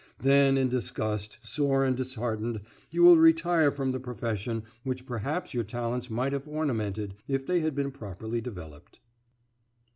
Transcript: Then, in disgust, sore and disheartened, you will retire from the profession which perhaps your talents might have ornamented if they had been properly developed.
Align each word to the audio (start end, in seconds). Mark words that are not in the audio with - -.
Then, 0.17 0.57
in 0.57 0.67
disgust, 0.67 1.37
sore 1.43 1.85
and 1.85 1.95
disheartened, 1.95 2.61
you 2.89 3.03
will 3.03 3.17
retire 3.19 3.71
from 3.71 3.91
the 3.91 3.99
profession 3.99 4.63
which 4.83 5.05
perhaps 5.05 5.53
your 5.53 5.63
talents 5.63 6.09
might 6.09 6.33
have 6.33 6.47
ornamented 6.47 7.13
if 7.27 7.45
they 7.45 7.59
had 7.59 7.75
been 7.75 7.91
properly 7.91 8.41
developed. 8.41 8.99